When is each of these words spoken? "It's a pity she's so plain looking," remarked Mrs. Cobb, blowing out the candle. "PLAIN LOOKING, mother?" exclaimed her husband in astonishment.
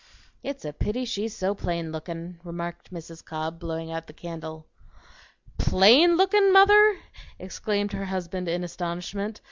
"It's 0.41 0.65
a 0.65 0.73
pity 0.73 1.05
she's 1.05 1.35
so 1.37 1.53
plain 1.53 1.91
looking," 1.91 2.39
remarked 2.43 2.91
Mrs. 2.91 3.23
Cobb, 3.23 3.59
blowing 3.59 3.91
out 3.91 4.07
the 4.07 4.13
candle. 4.13 4.65
"PLAIN 5.59 6.17
LOOKING, 6.17 6.51
mother?" 6.51 6.97
exclaimed 7.37 7.91
her 7.91 8.05
husband 8.05 8.47
in 8.49 8.63
astonishment. 8.63 9.39